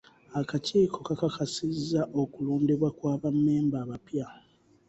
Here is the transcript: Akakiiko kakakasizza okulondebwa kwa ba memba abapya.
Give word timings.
Akakiiko 0.39 0.97
kakakasizza 1.07 2.01
okulondebwa 2.21 2.89
kwa 2.97 3.13
ba 3.21 3.29
memba 3.43 3.77
abapya. 3.83 4.27